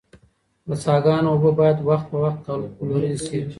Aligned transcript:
د 0.67 0.69
څاه 0.83 0.99
ګانو 1.05 1.29
اوبه 1.31 1.51
باید 1.59 1.77
وخت 1.89 2.05
په 2.11 2.17
وخت 2.23 2.39
کلورین 2.77 3.15
شي. 3.25 3.39